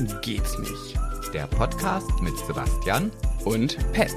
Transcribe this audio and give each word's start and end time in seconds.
Geht's 0.00 0.58
nicht. 0.58 0.98
Der 1.34 1.46
Podcast 1.46 2.08
mit 2.22 2.34
Sebastian 2.38 3.10
Und 3.44 3.76
Pet. 3.92 4.10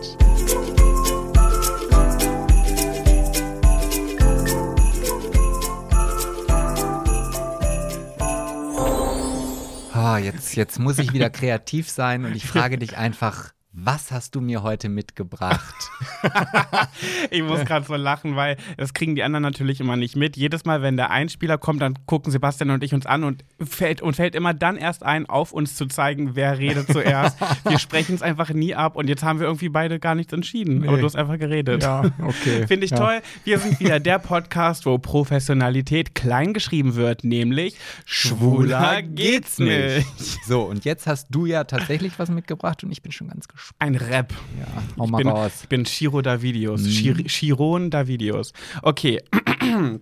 Oh, 9.93 10.15
jetzt, 10.15 10.55
jetzt 10.55 10.79
muss 10.79 10.97
ich 10.97 11.11
wieder 11.11 11.29
kreativ 11.29 11.89
sein 11.89 12.23
und 12.23 12.37
ich 12.37 12.45
frage 12.45 12.77
dich 12.77 12.95
einfach, 12.95 13.51
was 13.77 14.11
hast 14.11 14.35
du 14.35 14.41
mir 14.41 14.63
heute 14.63 14.87
mitgebracht? 14.87 15.91
ich 17.29 17.43
muss 17.43 17.65
gerade 17.65 17.85
so 17.85 17.95
lachen, 17.95 18.37
weil 18.37 18.55
das 18.77 18.93
kriegen 18.93 19.15
die 19.15 19.23
anderen 19.23 19.43
natürlich 19.43 19.81
immer 19.81 19.97
nicht 19.97 20.15
mit. 20.15 20.37
Jedes 20.37 20.63
Mal, 20.63 20.81
wenn 20.81 20.95
der 20.95 21.11
Einspieler 21.11 21.57
kommt, 21.57 21.81
dann 21.81 21.95
gucken 22.05 22.31
Sebastian 22.31 22.69
und 22.69 22.83
ich 22.83 22.93
uns 22.93 23.05
an 23.05 23.25
und 23.25 23.43
fällt, 23.61 24.01
und 24.01 24.15
fällt 24.15 24.33
immer 24.33 24.53
dann 24.53 24.77
erst 24.77 25.03
ein, 25.03 25.25
auf 25.25 25.51
uns 25.51 25.75
zu 25.75 25.87
zeigen, 25.87 26.35
wer 26.35 26.57
redet 26.57 26.87
zuerst. 26.87 27.37
wir 27.67 27.77
sprechen 27.77 28.15
es 28.15 28.21
einfach 28.21 28.49
nie 28.51 28.73
ab 28.73 28.95
und 28.95 29.09
jetzt 29.09 29.23
haben 29.23 29.39
wir 29.39 29.47
irgendwie 29.47 29.69
beide 29.69 29.99
gar 29.99 30.15
nichts 30.15 30.31
entschieden. 30.31 30.79
Nee. 30.79 30.87
Aber 30.87 30.97
du 30.97 31.03
hast 31.03 31.17
einfach 31.17 31.37
geredet. 31.37 31.83
Ja, 31.83 32.03
okay. 32.21 32.67
Finde 32.67 32.85
ich 32.85 32.91
ja. 32.91 32.97
toll. 32.97 33.21
Wir 33.43 33.59
sind 33.59 33.81
wieder 33.81 33.99
der 33.99 34.19
Podcast, 34.19 34.85
wo 34.85 34.97
Professionalität 34.97 36.15
klein 36.15 36.53
geschrieben 36.53 36.95
wird, 36.95 37.25
nämlich 37.25 37.75
Schwuler 38.05 39.01
geht's 39.01 39.59
nicht. 39.59 40.07
So, 40.47 40.61
und 40.63 40.85
jetzt 40.85 41.07
hast 41.07 41.27
du 41.29 41.45
ja 41.45 41.65
tatsächlich 41.65 42.17
was 42.19 42.29
mitgebracht 42.29 42.81
und 42.83 42.91
ich 42.91 43.01
bin 43.01 43.11
schon 43.11 43.27
ganz 43.27 43.49
gespannt. 43.49 43.64
Ein 43.79 43.95
Rap. 43.95 44.33
Ja, 44.59 44.67
hau 44.97 45.07
mal 45.07 45.19
ich 45.19 45.25
bin, 45.25 45.33
raus. 45.33 45.51
Ich 45.63 45.69
bin 45.69 45.83
Chiro 45.85 46.21
Davidius. 46.21 46.81
Mhm. 46.81 46.89
Chir 46.89 47.15
Chiron 47.25 47.89
Davidius. 47.89 48.53
Okay. 48.81 49.21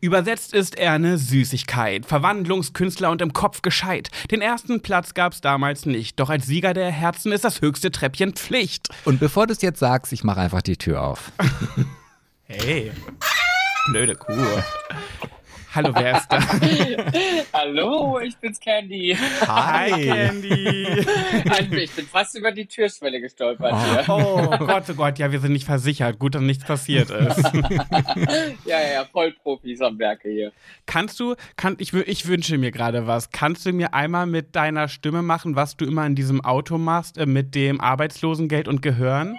Übersetzt 0.00 0.54
ist 0.54 0.78
er 0.78 0.92
eine 0.92 1.18
Süßigkeit, 1.18 2.06
Verwandlungskünstler 2.06 3.10
und 3.10 3.20
im 3.20 3.32
Kopf 3.32 3.62
gescheit. 3.62 4.10
Den 4.30 4.40
ersten 4.40 4.80
Platz 4.80 5.14
gab's 5.14 5.40
damals 5.40 5.86
nicht, 5.86 6.20
doch 6.20 6.30
als 6.30 6.46
Sieger 6.46 6.72
der 6.72 6.90
Herzen 6.90 7.32
ist 7.32 7.44
das 7.44 7.60
höchste 7.60 7.90
Treppchen 7.90 8.34
Pflicht. 8.34 8.90
Und 9.04 9.18
bevor 9.18 9.46
du 9.46 9.52
es 9.52 9.62
jetzt 9.62 9.80
sagst, 9.80 10.12
ich 10.12 10.22
mache 10.22 10.40
einfach 10.40 10.62
die 10.62 10.76
Tür 10.76 11.02
auf. 11.02 11.32
hey, 12.44 12.92
blöde 13.90 14.14
Kuh. 14.14 14.32
Hallo, 15.76 15.90
wer 15.94 16.16
ist 16.16 16.28
da? 16.30 16.40
Hallo, 17.52 18.18
ich 18.20 18.34
bin's 18.38 18.58
Candy. 18.58 19.14
Hi, 19.46 20.06
Candy. 20.06 20.86
Also, 21.50 21.72
ich 21.74 21.92
bin 21.92 22.06
fast 22.06 22.34
über 22.34 22.50
die 22.50 22.64
Türschwelle 22.64 23.20
gestolpert 23.20 23.74
oh. 23.74 23.78
hier. 23.78 24.04
Oh 24.08 24.66
Gott, 24.66 24.84
oh 24.88 24.94
Gott, 24.94 25.18
ja, 25.18 25.30
wir 25.30 25.38
sind 25.38 25.52
nicht 25.52 25.66
versichert. 25.66 26.18
Gut, 26.18 26.34
dass 26.34 26.40
nichts 26.40 26.64
passiert 26.64 27.10
ist. 27.10 27.44
ja, 28.64 28.80
ja, 28.80 29.04
Vollprofis 29.04 29.82
am 29.82 29.98
Werke 29.98 30.30
hier. 30.30 30.52
Kannst 30.86 31.20
du, 31.20 31.34
kann, 31.56 31.76
ich, 31.78 31.92
ich 31.92 32.26
wünsche 32.26 32.56
mir 32.56 32.70
gerade 32.70 33.06
was. 33.06 33.30
Kannst 33.30 33.66
du 33.66 33.72
mir 33.74 33.92
einmal 33.92 34.24
mit 34.24 34.56
deiner 34.56 34.88
Stimme 34.88 35.20
machen, 35.20 35.56
was 35.56 35.76
du 35.76 35.84
immer 35.84 36.06
in 36.06 36.14
diesem 36.14 36.42
Auto 36.42 36.78
machst, 36.78 37.18
äh, 37.18 37.26
mit 37.26 37.54
dem 37.54 37.82
Arbeitslosengeld 37.82 38.66
und 38.66 38.80
Gehören? 38.80 39.36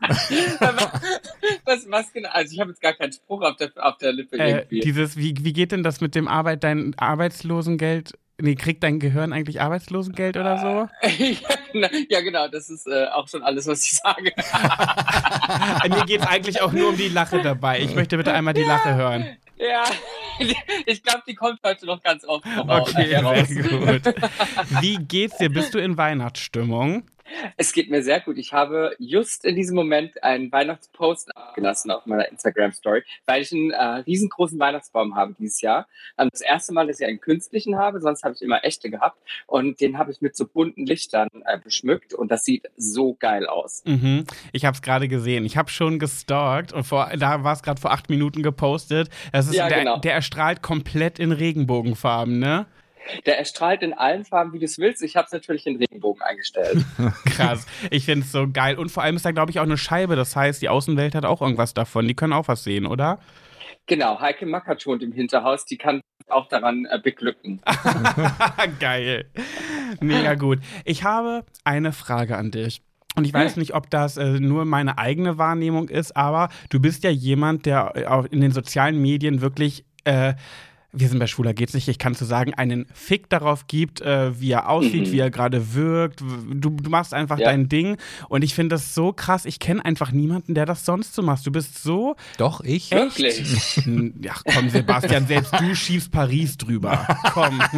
was, 1.64 1.90
was 1.90 2.12
genau? 2.12 2.28
Also 2.30 2.54
ich 2.54 2.60
habe 2.60 2.70
jetzt 2.70 2.80
gar 2.80 2.92
keinen 2.92 3.12
Spruch 3.12 3.42
auf 3.42 3.56
der, 3.56 3.72
auf 3.76 3.98
der 3.98 4.12
Lippe 4.12 4.38
äh, 4.38 4.50
irgendwie. 4.50 4.80
Dieses, 4.80 5.16
wie, 5.16 5.34
wie 5.40 5.52
geht 5.52 5.72
denn 5.72 5.82
das 5.82 6.00
mit 6.00 6.14
dem 6.14 6.28
Arbeit, 6.28 6.62
dein 6.64 6.94
Arbeitslosengeld? 6.96 8.12
Nee, 8.40 8.54
kriegt 8.54 8.84
dein 8.84 9.00
Gehirn 9.00 9.32
eigentlich 9.32 9.60
Arbeitslosengeld 9.60 10.36
oder 10.36 10.58
so? 10.58 10.88
ja, 12.08 12.20
genau, 12.20 12.46
das 12.46 12.70
ist 12.70 12.86
äh, 12.86 13.06
auch 13.06 13.26
schon 13.26 13.42
alles, 13.42 13.66
was 13.66 13.82
ich 13.82 13.96
sage. 13.96 14.32
Mir 15.88 16.04
geht 16.06 16.20
es 16.20 16.26
eigentlich 16.26 16.62
auch 16.62 16.70
nur 16.70 16.90
um 16.90 16.96
die 16.96 17.08
Lache 17.08 17.42
dabei. 17.42 17.80
Ich 17.80 17.96
möchte 17.96 18.16
bitte 18.16 18.32
einmal 18.32 18.54
die 18.54 18.60
ja, 18.60 18.68
Lache 18.68 18.94
hören. 18.94 19.36
Ja, 19.56 19.82
ich 20.86 21.02
glaube, 21.02 21.24
die 21.26 21.34
kommt 21.34 21.58
heute 21.64 21.84
noch 21.86 22.00
ganz 22.00 22.24
oft 22.24 22.46
raus. 22.46 22.94
Okay, 22.94 23.08
sehr 23.08 23.22
gut. 23.22 24.14
Wie 24.80 24.98
geht's 24.98 25.38
dir? 25.38 25.48
Bist 25.48 25.74
du 25.74 25.78
in 25.78 25.96
Weihnachtsstimmung? 25.96 27.02
Es 27.56 27.72
geht 27.72 27.90
mir 27.90 28.02
sehr 28.02 28.20
gut. 28.20 28.38
Ich 28.38 28.52
habe 28.52 28.94
just 28.98 29.44
in 29.44 29.56
diesem 29.56 29.76
Moment 29.76 30.22
einen 30.22 30.50
Weihnachtspost 30.50 31.36
abgelassen 31.36 31.90
auf 31.90 32.06
meiner 32.06 32.28
Instagram-Story, 32.28 33.02
weil 33.26 33.42
ich 33.42 33.52
einen 33.52 33.70
äh, 33.70 33.82
riesengroßen 33.82 34.58
Weihnachtsbaum 34.58 35.14
habe 35.14 35.34
dieses 35.38 35.60
Jahr. 35.60 35.86
Und 36.16 36.32
das 36.32 36.40
erste 36.40 36.72
Mal, 36.72 36.86
dass 36.86 37.00
ich 37.00 37.06
einen 37.06 37.20
künstlichen 37.20 37.78
habe, 37.78 38.00
sonst 38.00 38.22
habe 38.22 38.34
ich 38.34 38.42
immer 38.42 38.64
echte 38.64 38.90
gehabt. 38.90 39.18
Und 39.46 39.80
den 39.80 39.98
habe 39.98 40.10
ich 40.10 40.20
mit 40.20 40.36
so 40.36 40.46
bunten 40.46 40.86
Lichtern 40.86 41.28
äh, 41.44 41.58
beschmückt 41.58 42.14
und 42.14 42.30
das 42.30 42.44
sieht 42.44 42.68
so 42.76 43.14
geil 43.14 43.46
aus. 43.46 43.82
Mhm. 43.84 44.24
Ich 44.52 44.64
habe 44.64 44.74
es 44.74 44.82
gerade 44.82 45.08
gesehen. 45.08 45.44
Ich 45.44 45.56
habe 45.56 45.70
schon 45.70 45.98
gestalkt 45.98 46.72
und 46.72 46.84
vor, 46.84 47.10
da 47.16 47.44
war 47.44 47.52
es 47.52 47.62
gerade 47.62 47.80
vor 47.80 47.92
acht 47.92 48.10
Minuten 48.10 48.42
gepostet. 48.42 49.08
Das 49.32 49.46
ist 49.46 49.54
ja, 49.54 49.68
der, 49.68 49.78
genau. 49.78 49.98
der 49.98 50.14
erstrahlt 50.14 50.62
komplett 50.62 51.18
in 51.18 51.32
Regenbogenfarben, 51.32 52.38
ne? 52.38 52.66
Der 53.26 53.38
erstrahlt 53.38 53.82
in 53.82 53.92
allen 53.92 54.24
Farben, 54.24 54.52
wie 54.52 54.58
du 54.58 54.64
es 54.64 54.78
willst. 54.78 55.02
Ich 55.02 55.16
habe 55.16 55.26
es 55.26 55.32
natürlich 55.32 55.66
in 55.66 55.76
Regenbogen 55.76 56.22
eingestellt. 56.22 56.84
Krass. 57.26 57.66
Ich 57.90 58.04
finde 58.04 58.24
es 58.24 58.32
so 58.32 58.48
geil. 58.50 58.76
Und 58.78 58.90
vor 58.90 59.02
allem 59.02 59.16
ist 59.16 59.24
da, 59.24 59.32
glaube 59.32 59.50
ich, 59.50 59.58
auch 59.58 59.64
eine 59.64 59.78
Scheibe. 59.78 60.16
Das 60.16 60.36
heißt, 60.36 60.60
die 60.62 60.68
Außenwelt 60.68 61.14
hat 61.14 61.24
auch 61.24 61.42
irgendwas 61.42 61.74
davon. 61.74 62.06
Die 62.06 62.14
können 62.14 62.32
auch 62.32 62.48
was 62.48 62.64
sehen, 62.64 62.86
oder? 62.86 63.18
Genau. 63.86 64.20
Heike 64.20 64.46
Mackert 64.46 64.86
wohnt 64.86 65.02
im 65.02 65.12
Hinterhaus. 65.12 65.64
Die 65.64 65.78
kann 65.78 66.00
auch 66.28 66.48
daran 66.48 66.86
äh, 66.90 66.98
beglücken. 67.02 67.60
geil. 68.80 69.30
Mega 70.00 70.34
gut. 70.34 70.58
Ich 70.84 71.04
habe 71.04 71.44
eine 71.64 71.92
Frage 71.92 72.36
an 72.36 72.50
dich. 72.50 72.82
Und 73.16 73.24
ich 73.24 73.34
weiß 73.34 73.56
nicht, 73.56 73.74
ob 73.74 73.90
das 73.90 74.16
äh, 74.16 74.38
nur 74.38 74.64
meine 74.64 74.96
eigene 74.96 75.38
Wahrnehmung 75.38 75.88
ist, 75.88 76.16
aber 76.16 76.50
du 76.70 76.78
bist 76.78 77.02
ja 77.02 77.10
jemand, 77.10 77.66
der 77.66 78.12
auch 78.12 78.26
in 78.26 78.40
den 78.40 78.52
sozialen 78.52 79.02
Medien 79.02 79.40
wirklich 79.40 79.84
äh, 80.04 80.34
wir 80.92 81.08
sind 81.08 81.18
bei 81.18 81.26
Schwuler 81.26 81.52
geht's 81.52 81.74
nicht, 81.74 81.86
ich 81.88 81.98
kann 81.98 82.14
zu 82.14 82.24
sagen, 82.24 82.54
einen 82.54 82.86
Fick 82.94 83.28
darauf 83.28 83.66
gibt, 83.66 84.00
äh, 84.00 84.40
wie 84.40 84.50
er 84.52 84.70
aussieht, 84.70 85.08
mhm. 85.08 85.12
wie 85.12 85.18
er 85.18 85.30
gerade 85.30 85.74
wirkt. 85.74 86.20
Du, 86.20 86.70
du, 86.70 86.90
machst 86.90 87.12
einfach 87.12 87.38
ja. 87.38 87.46
dein 87.46 87.68
Ding. 87.68 87.98
Und 88.30 88.42
ich 88.42 88.54
finde 88.54 88.74
das 88.74 88.94
so 88.94 89.12
krass. 89.12 89.44
Ich 89.44 89.58
kenne 89.58 89.84
einfach 89.84 90.12
niemanden, 90.12 90.54
der 90.54 90.64
das 90.64 90.86
sonst 90.86 91.14
so 91.14 91.22
macht. 91.22 91.46
Du 91.46 91.52
bist 91.52 91.82
so. 91.82 92.16
Doch, 92.38 92.62
ich. 92.62 92.90
Echt? 92.92 93.18
Wirklich? 93.18 93.82
Ja, 94.20 94.34
komm, 94.52 94.70
Sebastian, 94.70 95.26
selbst 95.26 95.52
du 95.58 95.74
schiebst 95.74 96.10
Paris 96.10 96.56
drüber. 96.56 97.06
Komm. 97.32 97.62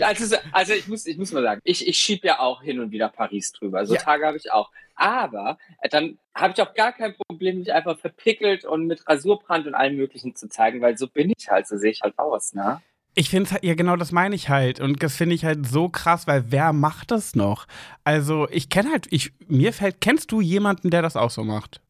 Also, 0.00 0.36
also 0.52 0.72
ich, 0.72 0.88
muss, 0.88 1.06
ich 1.06 1.16
muss 1.16 1.32
mal 1.32 1.42
sagen, 1.42 1.60
ich, 1.64 1.86
ich 1.86 1.98
schieb 1.98 2.24
ja 2.24 2.40
auch 2.40 2.62
hin 2.62 2.80
und 2.80 2.90
wieder 2.90 3.08
Paris 3.08 3.52
drüber. 3.52 3.86
So 3.86 3.94
ja. 3.94 4.00
Tage 4.00 4.26
habe 4.26 4.36
ich 4.36 4.50
auch. 4.50 4.70
Aber 4.94 5.58
äh, 5.80 5.88
dann 5.88 6.18
habe 6.34 6.52
ich 6.54 6.62
auch 6.62 6.74
gar 6.74 6.92
kein 6.92 7.14
Problem, 7.14 7.58
mich 7.58 7.72
einfach 7.72 7.98
verpickelt 7.98 8.64
und 8.64 8.86
mit 8.86 9.06
Rasurbrand 9.08 9.66
und 9.66 9.74
allem 9.74 9.96
Möglichen 9.96 10.34
zu 10.34 10.48
zeigen, 10.48 10.80
weil 10.80 10.96
so 10.98 11.08
bin 11.08 11.32
ich 11.36 11.48
halt, 11.50 11.66
so 11.66 11.76
sehe 11.76 11.90
ich 11.90 12.02
halt 12.02 12.18
aus, 12.18 12.54
ne? 12.54 12.80
Ich 13.14 13.28
finde 13.28 13.46
es 13.46 13.52
halt, 13.52 13.64
ja 13.64 13.74
genau 13.74 13.96
das 13.96 14.10
meine 14.10 14.34
ich 14.34 14.48
halt. 14.48 14.80
Und 14.80 15.02
das 15.02 15.16
finde 15.16 15.34
ich 15.34 15.44
halt 15.44 15.66
so 15.66 15.88
krass, 15.88 16.26
weil 16.26 16.44
wer 16.48 16.72
macht 16.72 17.10
das 17.10 17.34
noch? 17.34 17.66
Also 18.04 18.48
ich 18.50 18.68
kenne 18.68 18.90
halt, 18.90 19.06
ich, 19.10 19.32
mir 19.48 19.72
fällt, 19.72 20.00
kennst 20.00 20.32
du 20.32 20.40
jemanden, 20.40 20.90
der 20.90 21.02
das 21.02 21.16
auch 21.16 21.30
so 21.30 21.44
macht? 21.44 21.80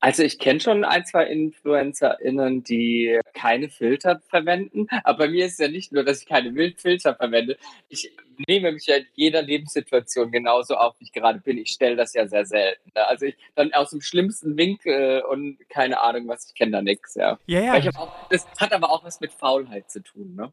Also 0.00 0.22
ich 0.22 0.38
kenne 0.38 0.60
schon 0.60 0.84
ein, 0.84 1.04
zwei 1.04 1.24
InfluencerInnen, 1.24 2.62
die 2.62 3.18
keine 3.34 3.68
Filter 3.68 4.20
verwenden. 4.28 4.86
Aber 5.04 5.18
bei 5.18 5.28
mir 5.28 5.46
ist 5.46 5.52
es 5.52 5.58
ja 5.58 5.68
nicht 5.68 5.92
nur, 5.92 6.04
dass 6.04 6.20
ich 6.20 6.28
keine 6.28 6.52
Filter 6.76 7.14
verwende. 7.14 7.56
Ich 7.88 8.12
nehme 8.46 8.72
mich 8.72 8.86
ja 8.86 8.96
in 8.96 9.06
jeder 9.14 9.42
Lebenssituation 9.42 10.30
genauso 10.30 10.76
auf, 10.76 10.94
wie 11.00 11.04
ich 11.04 11.12
gerade 11.12 11.40
bin. 11.40 11.58
Ich 11.58 11.70
stelle 11.70 11.96
das 11.96 12.14
ja 12.14 12.28
sehr 12.28 12.44
selten. 12.44 12.90
Ne? 12.94 13.06
Also 13.06 13.26
ich 13.26 13.36
dann 13.56 13.72
aus 13.72 13.90
dem 13.90 14.00
schlimmsten 14.00 14.56
Winkel 14.56 15.22
und 15.22 15.58
keine 15.68 16.00
Ahnung 16.00 16.28
was, 16.28 16.46
ich 16.46 16.54
kenne 16.54 16.72
da 16.72 16.82
nichts, 16.82 17.14
ja. 17.16 17.38
Ja, 17.46 17.76
ja. 17.76 17.90
Auch, 17.96 18.28
das 18.28 18.46
hat 18.58 18.72
aber 18.72 18.90
auch 18.90 19.04
was 19.04 19.20
mit 19.20 19.32
Faulheit 19.32 19.90
zu 19.90 20.02
tun, 20.02 20.36
ne? 20.36 20.52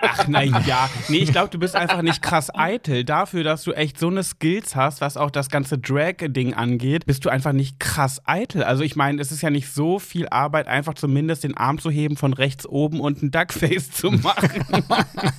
Ach, 0.00 0.26
na 0.28 0.42
ja. 0.42 0.88
Nee, 1.08 1.18
ich 1.18 1.32
glaube, 1.32 1.48
du 1.48 1.58
bist 1.58 1.74
einfach 1.74 2.02
nicht 2.02 2.22
krass 2.22 2.54
eitel. 2.54 3.04
Dafür, 3.04 3.42
dass 3.42 3.64
du 3.64 3.72
echt 3.72 3.98
so 3.98 4.08
eine 4.08 4.22
Skills 4.22 4.76
hast, 4.76 5.00
was 5.00 5.16
auch 5.16 5.30
das 5.30 5.50
ganze 5.50 5.78
Drag-Ding 5.78 6.54
angeht, 6.54 7.06
bist 7.06 7.24
du 7.24 7.28
einfach 7.28 7.52
nicht 7.52 7.80
krass 7.80 8.22
eitel. 8.24 8.62
Also 8.62 8.84
ich 8.84 8.96
meine, 8.96 9.20
es 9.20 9.32
ist 9.32 9.42
ja 9.42 9.50
nicht 9.50 9.72
so 9.72 9.98
viel 9.98 10.28
Arbeit, 10.28 10.68
einfach 10.68 10.94
zumindest 10.94 11.44
den 11.44 11.56
Arm 11.56 11.78
zu 11.78 11.90
heben 11.90 12.16
von 12.16 12.32
rechts 12.32 12.66
oben 12.66 13.00
und 13.00 13.22
ein 13.22 13.30
Duckface 13.30 13.90
zu 13.90 14.10
machen. 14.10 14.64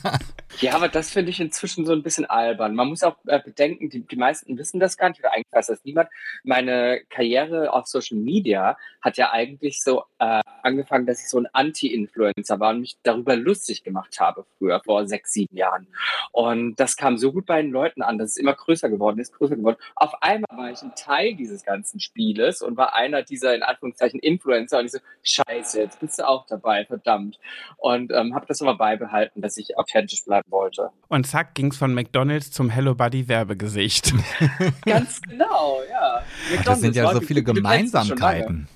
Ja, 0.58 0.76
aber 0.76 0.90
das 0.90 1.12
finde 1.12 1.30
ich 1.30 1.40
inzwischen 1.40 1.86
so 1.86 1.94
ein 1.94 2.04
bisschen 2.04 2.26
albern. 2.26 2.76
Man 2.76 2.90
muss 2.90 3.04
auch 3.04 3.16
äh, 3.28 3.40
bedenken, 3.40 3.90
die, 3.90 4.02
die 4.06 4.16
meisten 4.16 4.58
wissen 4.58 4.80
das 4.80 4.98
gar 4.98 5.10
nicht, 5.10 5.20
oder 5.22 5.32
eigentlich 5.32 5.52
weiß 5.52 5.68
das 5.68 5.84
niemand. 5.86 6.10
Meine 6.44 7.02
Karriere 7.10 7.72
auf 7.72 7.86
Social 7.86 8.18
Media 8.18 8.76
hat 9.02 9.16
ja 9.18 9.32
eigentlich 9.32 9.82
so 9.82 10.04
äh, 10.18 10.42
angefangen, 10.64 11.06
dass 11.06 11.22
ich 11.22 11.30
so 11.30 11.40
ein 11.40 11.48
Anti-Influencer 11.54 12.60
war 12.60 12.72
und 12.72 12.82
mich 12.82 12.98
darüber 13.04 13.36
lustig 13.36 13.84
gemacht 13.84 14.20
habe 14.20 14.46
früher, 14.58 14.82
vor 14.84 15.08
sechs, 15.08 15.32
sieben 15.32 15.56
Jahren. 15.56 15.88
Und 16.32 16.76
das 16.78 16.98
kam 16.98 17.18
so 17.18 17.32
gut 17.32 17.46
bei 17.46 17.62
den 17.62 17.72
Leuten 17.72 18.02
an, 18.02 18.18
dass 18.18 18.32
es 18.32 18.38
immer 18.38 18.54
größer 18.54 18.90
geworden 18.90 19.20
ist, 19.20 19.34
größer 19.34 19.56
geworden. 19.56 19.78
Auf 19.96 20.22
einmal 20.22 20.58
war 20.58 20.72
ich 20.72 20.82
ein 20.82 20.96
Teil 20.96 21.36
dieses 21.36 21.64
ganzen 21.64 22.00
Spieles 22.00 22.62
und 22.62 22.76
war 22.76 22.96
einer 22.96 23.24
dieser, 23.24 23.56
in 23.56 23.64
Anführungszeichen, 23.64 24.20
Influencer. 24.20 24.80
Und 24.80 24.86
ich 24.86 24.92
so, 24.92 25.00
scheiße, 25.24 25.80
jetzt 25.80 26.00
bist 26.00 26.20
du 26.20 26.28
auch 26.28 26.46
dabei, 26.48 26.86
verdammt. 26.86 27.40
Und 27.78 28.12
ähm, 28.12 28.36
habe 28.36 28.46
das 28.48 28.60
immer 28.60 28.76
beibehalten, 28.76 29.42
dass 29.42 29.56
ich 29.56 29.78
authentisch 29.78 30.24
bleiben 30.40 30.52
wollte. 30.52 30.90
Und 31.08 31.28
zack, 31.28 31.56
ging 31.56 31.72
es 31.72 31.78
von 31.78 31.94
McDonalds 31.94 32.52
zum 32.52 32.70
Hello 32.70 32.96
Buddy 32.96 33.28
Werbegesicht. 33.28 34.14
Ganz 34.86 35.22
genau, 35.22 35.80
ja. 35.90 36.22
McDonald's 36.50 36.66
das 36.66 36.82
sind 36.82 36.96
ja 36.96 37.14
so 37.14 37.22
viele 37.22 37.44
Gemeinsamkeiten. 37.44 38.68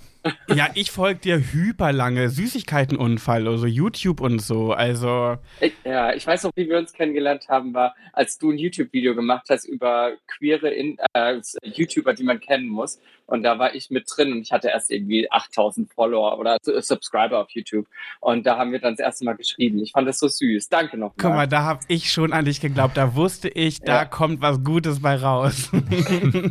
Ja, 0.47 0.69
ich 0.73 0.91
folge 0.91 1.19
dir 1.19 1.37
hyperlange. 1.37 2.29
Süßigkeitenunfall, 2.29 3.47
also 3.47 3.65
YouTube 3.65 4.21
und 4.21 4.39
so. 4.39 4.71
Also. 4.71 5.37
Ich, 5.59 5.73
ja, 5.83 6.13
ich 6.13 6.25
weiß 6.25 6.43
noch, 6.43 6.51
wie 6.55 6.69
wir 6.69 6.77
uns 6.77 6.93
kennengelernt 6.93 7.47
haben, 7.49 7.73
war, 7.73 7.95
als 8.13 8.37
du 8.37 8.51
ein 8.51 8.57
YouTube-Video 8.57 9.15
gemacht 9.15 9.47
hast 9.49 9.65
über 9.65 10.13
queere 10.27 10.69
In 10.69 10.97
äh, 11.13 11.39
YouTuber, 11.63 12.13
die 12.13 12.23
man 12.23 12.39
kennen 12.39 12.67
muss. 12.67 12.99
Und 13.25 13.43
da 13.43 13.57
war 13.57 13.73
ich 13.73 13.89
mit 13.89 14.05
drin 14.13 14.33
und 14.33 14.41
ich 14.41 14.51
hatte 14.51 14.67
erst 14.67 14.91
irgendwie 14.91 15.31
8000 15.31 15.91
Follower 15.93 16.37
oder 16.37 16.57
Subscriber 16.61 17.39
auf 17.39 17.49
YouTube. 17.51 17.87
Und 18.19 18.45
da 18.45 18.57
haben 18.57 18.71
wir 18.71 18.79
dann 18.79 18.93
das 18.93 18.99
erste 18.99 19.25
Mal 19.25 19.35
geschrieben. 19.35 19.79
Ich 19.79 19.93
fand 19.93 20.07
das 20.07 20.19
so 20.19 20.27
süß. 20.27 20.67
Danke 20.69 20.97
nochmal. 20.97 21.15
Guck 21.17 21.31
mal, 21.31 21.47
da 21.47 21.63
habe 21.63 21.79
ich 21.87 22.11
schon 22.11 22.33
an 22.33 22.45
dich 22.45 22.59
geglaubt. 22.59 22.97
Da 22.97 23.15
wusste 23.15 23.47
ich, 23.47 23.79
da 23.79 23.99
ja. 23.99 24.05
kommt 24.05 24.41
was 24.41 24.63
Gutes 24.63 25.01
bei 25.01 25.15
raus. 25.15 25.71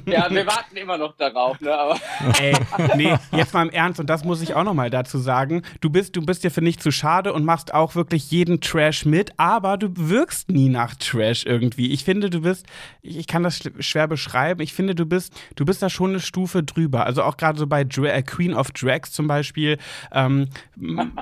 ja, 0.07 0.31
wir 0.31 0.47
warten 0.47 0.77
immer 0.77 0.97
noch 0.97 1.17
darauf, 1.17 1.61
ne? 1.61 1.77
Aber 1.77 2.01
Ey, 2.41 2.55
nee, 2.97 3.15
jetzt 3.33 3.53
mal 3.53 3.62
im 3.63 3.71
Ernst 3.71 4.01
und 4.01 4.11
das 4.11 4.25
muss 4.25 4.43
ich 4.43 4.55
auch 4.55 4.65
nochmal 4.65 4.91
dazu 4.91 5.19
sagen. 5.19 5.63
Du 5.81 5.91
bist, 5.91 6.17
du 6.17 6.23
bist 6.23 6.45
dir 6.45 6.51
für 6.51 6.63
nicht 6.63 6.83
zu 6.83 6.91
schade 6.91 7.33
und 7.33 7.45
machst 7.45 7.75
auch 7.75 7.95
wirklich 7.95 8.31
jeden 8.31 8.61
Trash 8.61 9.05
mit, 9.05 9.33
aber 9.39 9.77
du 9.77 9.89
wirkst 9.95 10.51
nie 10.51 10.69
nach 10.69 10.95
Trash 10.95 11.47
irgendwie. 11.47 11.91
Ich 11.93 12.05
finde, 12.05 12.31
du 12.31 12.41
bist, 12.43 12.67
ich 13.03 13.27
kann 13.27 13.43
das 13.43 13.61
schwer 13.81 14.09
beschreiben. 14.09 14.61
Ich 14.61 14.73
finde, 14.73 14.95
du 14.95 15.07
bist, 15.07 15.35
du 15.57 15.65
bist 15.65 15.83
da 15.83 15.89
schon 15.89 16.11
eine 16.11 16.21
Stufe 16.21 16.63
drüber. 16.63 17.07
Also 17.07 17.23
auch 17.23 17.37
gerade 17.37 17.59
so 17.59 17.67
bei 17.67 17.85
Dra 17.85 18.09
äh, 18.09 18.23
Queen 18.23 18.55
of 18.55 18.71
Drags 18.73 19.13
zum 19.13 19.27
Beispiel 19.27 19.79
ähm, 20.13 20.49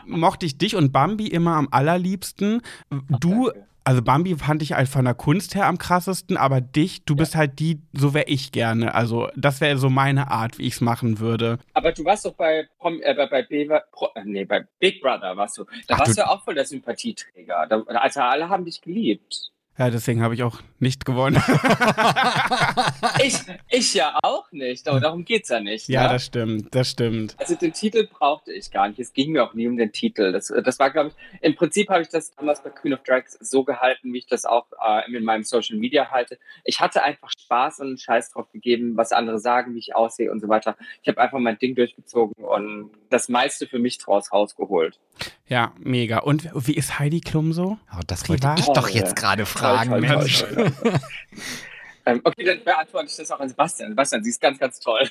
mochte 0.07 0.47
ich 0.47 0.59
dich 0.59 0.77
und 0.77 0.93
Bambi 0.93 1.27
immer 1.27 1.57
am 1.57 1.69
allerliebsten. 1.71 2.63
Du 3.09 3.51
also 3.85 4.03
Bambi 4.03 4.37
fand 4.37 4.63
ich 4.63 4.73
halt 4.73 4.89
von 4.89 5.05
der 5.05 5.15
Kunst 5.15 5.55
her 5.55 5.67
am 5.67 5.79
krassesten, 5.79 6.37
aber 6.37 6.61
dich, 6.61 7.05
du 7.05 7.15
ja. 7.15 7.19
bist 7.19 7.35
halt 7.35 7.59
die, 7.59 7.81
so 7.93 8.15
wäre 8.15 8.27
ich 8.27 8.53
gerne. 8.53 8.95
Also 8.95 9.29
das 9.37 9.61
wäre 9.61 9.79
so 9.79 9.91
meine 9.91 10.31
Art, 10.31 10.59
wie 10.59 10.67
ich 10.67 10.75
es 10.75 10.81
machen 10.81 11.19
würde. 11.19 11.59
Aber 11.75 11.93
du 11.93 12.05
warst 12.05 12.25
doch 12.25 12.35
bei, 12.35 12.69
äh, 12.83 13.15
bei, 13.15 13.27
bei, 13.27 13.43
Be 13.43 13.83
Pro, 13.93 14.09
äh, 14.15 14.23
nee, 14.25 14.45
bei 14.45 14.67
Big 14.79 15.01
Brother 15.01 15.37
warst 15.37 15.59
du. 15.59 15.65
Da 15.89 15.95
Ach, 15.95 16.01
warst 16.01 16.19
du 16.19 16.29
auch 16.29 16.45
voll 16.45 16.55
der 16.55 16.67
Sympathieträger. 16.67 17.67
Da, 17.69 17.83
also 17.83 18.21
alle 18.21 18.49
haben 18.49 18.65
dich 18.65 18.81
geliebt. 18.81 19.51
Ja, 19.81 19.89
deswegen 19.89 20.23
habe 20.23 20.35
ich 20.35 20.43
auch 20.43 20.61
nicht 20.79 21.07
gewonnen. 21.07 21.43
ich, 23.25 23.39
ich 23.71 23.95
ja 23.95 24.19
auch 24.23 24.53
nicht, 24.53 24.87
aber 24.87 25.01
darum 25.01 25.25
geht 25.25 25.45
es 25.45 25.49
ja 25.49 25.59
nicht. 25.59 25.89
Ja, 25.89 26.03
ja, 26.03 26.07
ne? 26.09 26.13
das 26.13 26.27
stimmt, 26.27 26.75
das 26.75 26.91
stimmt. 26.91 27.35
Also 27.39 27.55
den 27.55 27.73
Titel 27.73 28.07
brauchte 28.07 28.53
ich 28.53 28.71
gar 28.71 28.89
nicht. 28.89 29.01
Es 29.01 29.15
ging 29.15 29.33
mir 29.33 29.43
auch 29.43 29.55
nie 29.55 29.67
um 29.67 29.79
den 29.79 29.91
Titel. 29.91 30.33
Das, 30.33 30.53
das 30.65 30.79
war, 30.79 30.91
glaube 30.91 31.09
ich, 31.09 31.15
im 31.41 31.55
Prinzip 31.55 31.89
habe 31.89 32.03
ich 32.03 32.11
das 32.11 32.31
damals 32.33 32.63
bei 32.63 32.69
Queen 32.69 32.93
of 32.93 33.03
Drags 33.05 33.39
so 33.41 33.65
gehalten, 33.65 34.13
wie 34.13 34.19
ich 34.19 34.27
das 34.27 34.45
auch 34.45 34.67
äh, 34.87 35.11
in 35.11 35.25
meinem 35.25 35.45
Social 35.45 35.79
Media 35.79 36.11
halte. 36.11 36.39
Ich 36.65 36.81
hatte 36.81 37.03
einfach 37.03 37.31
Spaß 37.31 37.81
und 37.81 37.87
einen 37.87 37.97
Scheiß 37.97 38.33
drauf 38.33 38.53
gegeben, 38.53 38.99
was 38.99 39.13
andere 39.13 39.39
sagen, 39.39 39.75
wie 39.75 39.79
ich 39.79 39.97
aussehe 39.97 40.31
und 40.31 40.41
so 40.41 40.49
weiter. 40.49 40.77
Ich 41.01 41.09
habe 41.09 41.19
einfach 41.23 41.39
mein 41.39 41.59
Ding 41.59 41.75
durchgezogen 41.75 42.45
und 42.45 42.91
das 43.09 43.31
meiste 43.31 43.67
für 43.67 43.79
mich 43.79 43.97
draus 43.97 44.31
rausgeholt. 44.31 45.01
Ja, 45.47 45.73
mega. 45.79 46.19
Und 46.19 46.51
wie 46.55 46.75
ist 46.75 46.99
Heidi 46.99 47.21
Klum 47.21 47.53
so? 47.53 47.79
Oh, 47.93 48.01
das 48.07 48.29
wollte 48.29 48.55
ich 48.59 48.67
doch 48.67 48.89
jetzt 48.89 49.17
gerade 49.17 49.47
fragen, 49.47 49.70
toll, 49.79 50.01
Mensch. 50.01 50.41
Toll, 50.41 50.73
toll, 50.83 51.01
ähm, 52.07 52.21
okay, 52.25 52.45
dann 52.45 52.65
beantworte 52.65 53.07
ich 53.07 53.17
das 53.17 53.31
auch 53.31 53.41
an 53.41 53.49
Sebastian. 53.49 53.91
Sebastian, 53.91 54.25
sie 54.25 54.31
ist 54.31 54.41
ganz, 54.41 54.59
ganz 54.59 54.81
toll. 54.81 55.09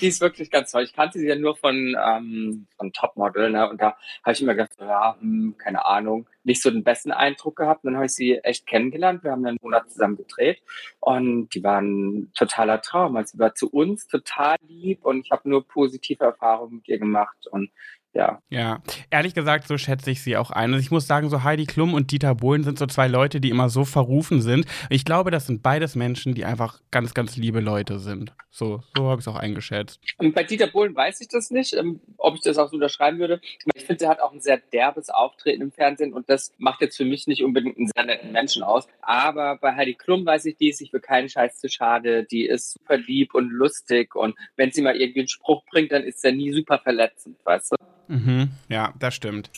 die 0.00 0.06
ist 0.08 0.20
wirklich 0.20 0.50
ganz 0.50 0.70
toll. 0.70 0.84
Ich 0.84 0.94
kannte 0.94 1.18
sie 1.18 1.26
ja 1.26 1.36
nur 1.36 1.56
von, 1.56 1.96
ähm, 2.02 2.66
von 2.76 2.92
Topmodel, 2.92 3.50
ne? 3.50 3.68
Und 3.68 3.80
da 3.80 3.96
habe 4.22 4.32
ich 4.32 4.42
immer 4.42 4.54
gedacht, 4.54 4.72
ja, 4.80 5.16
hm, 5.20 5.56
keine 5.58 5.84
Ahnung, 5.84 6.26
nicht 6.48 6.62
so 6.62 6.70
den 6.70 6.82
besten 6.82 7.12
Eindruck 7.12 7.56
gehabt. 7.56 7.84
dann 7.84 7.94
habe 7.94 8.06
ich 8.06 8.12
sie 8.12 8.38
echt 8.38 8.66
kennengelernt. 8.66 9.22
Wir 9.22 9.30
haben 9.30 9.46
einen 9.46 9.58
Monat 9.62 9.90
zusammen 9.90 10.16
gedreht 10.16 10.60
und 10.98 11.54
die 11.54 11.62
waren 11.62 12.08
ein 12.08 12.32
totaler 12.34 12.80
Traum. 12.80 13.16
Also 13.16 13.32
sie 13.32 13.38
war 13.38 13.54
zu 13.54 13.70
uns 13.70 14.06
total 14.06 14.56
lieb 14.66 15.04
und 15.04 15.24
ich 15.24 15.30
habe 15.30 15.48
nur 15.48 15.66
positive 15.68 16.24
Erfahrungen 16.24 16.76
mit 16.76 16.88
ihr 16.88 16.98
gemacht 16.98 17.46
und 17.50 17.70
ja. 18.14 18.40
Ja, 18.48 18.82
ehrlich 19.10 19.34
gesagt, 19.34 19.68
so 19.68 19.78
schätze 19.78 20.10
ich 20.10 20.22
sie 20.22 20.36
auch 20.36 20.50
ein. 20.50 20.72
Und 20.72 20.80
ich 20.80 20.90
muss 20.90 21.06
sagen, 21.06 21.28
so 21.28 21.44
Heidi 21.44 21.66
Klum 21.66 21.94
und 21.94 22.10
Dieter 22.10 22.34
Bohlen 22.34 22.64
sind 22.64 22.78
so 22.78 22.86
zwei 22.86 23.06
Leute, 23.06 23.40
die 23.40 23.50
immer 23.50 23.68
so 23.68 23.84
verrufen 23.84 24.40
sind. 24.40 24.66
Ich 24.90 25.04
glaube, 25.04 25.30
das 25.30 25.46
sind 25.46 25.62
beides 25.62 25.94
Menschen, 25.94 26.34
die 26.34 26.44
einfach 26.44 26.80
ganz, 26.90 27.14
ganz 27.14 27.36
liebe 27.36 27.60
Leute 27.60 27.98
sind. 27.98 28.32
So, 28.50 28.80
so 28.96 29.08
habe 29.08 29.20
ich 29.20 29.26
es 29.26 29.28
auch 29.28 29.38
eingeschätzt. 29.38 30.00
Und 30.16 30.34
bei 30.34 30.42
Dieter 30.42 30.66
Bohlen 30.68 30.96
weiß 30.96 31.20
ich 31.20 31.28
das 31.28 31.50
nicht, 31.50 31.74
ähm, 31.74 32.00
ob 32.16 32.34
ich 32.34 32.40
das 32.40 32.58
auch 32.58 32.68
so 32.68 32.74
unterschreiben 32.74 33.18
würde. 33.18 33.40
Ich 33.74 33.84
finde, 33.84 34.06
er 34.06 34.10
hat 34.10 34.20
auch 34.20 34.32
ein 34.32 34.40
sehr 34.40 34.58
derbes 34.58 35.10
Auftreten 35.10 35.62
im 35.62 35.70
Fernsehen 35.70 36.12
und 36.12 36.28
das 36.28 36.37
macht 36.58 36.80
jetzt 36.80 36.96
für 36.96 37.04
mich 37.04 37.26
nicht 37.26 37.42
unbedingt 37.42 37.76
einen 37.76 37.90
sehr 37.94 38.04
netten 38.04 38.32
Menschen 38.32 38.62
aus. 38.62 38.86
Aber 39.00 39.56
bei 39.56 39.74
Heidi 39.74 39.94
Klum 39.94 40.24
weiß 40.24 40.44
ich, 40.46 40.56
die 40.56 40.70
ist 40.70 40.78
sich 40.78 40.90
für 40.90 41.00
keinen 41.00 41.28
Scheiß 41.28 41.58
zu 41.58 41.68
schade. 41.68 42.24
Die 42.24 42.46
ist 42.46 42.72
super 42.72 42.96
lieb 42.96 43.34
und 43.34 43.50
lustig 43.50 44.14
und 44.14 44.36
wenn 44.56 44.72
sie 44.72 44.82
mal 44.82 44.96
irgendwie 44.96 45.20
einen 45.20 45.28
Spruch 45.28 45.64
bringt, 45.70 45.92
dann 45.92 46.02
ist 46.02 46.24
er 46.24 46.32
nie 46.32 46.52
super 46.52 46.78
verletzend, 46.78 47.38
weißt 47.44 47.72
du? 47.72 47.76
Mhm. 48.08 48.50
Ja, 48.68 48.94
das 48.98 49.14
stimmt. 49.14 49.50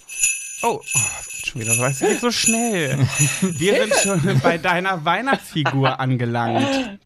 Oh, 0.62 0.80
schon 0.84 1.62
wieder, 1.62 1.78
weißt 1.78 2.02
du, 2.02 2.06
geht 2.06 2.20
so 2.20 2.30
schnell. 2.30 2.98
Wir 3.40 3.86
sind 3.86 3.94
schon 3.94 4.40
bei 4.42 4.58
deiner 4.58 5.04
Weihnachtsfigur 5.04 5.98
angelangt. 5.98 6.98